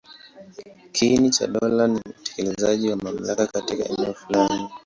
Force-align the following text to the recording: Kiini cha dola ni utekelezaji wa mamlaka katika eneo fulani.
Kiini 0.91 1.29
cha 1.29 1.47
dola 1.47 1.87
ni 1.87 1.99
utekelezaji 2.09 2.89
wa 2.89 2.95
mamlaka 2.97 3.47
katika 3.47 3.85
eneo 3.89 4.13
fulani. 4.13 4.69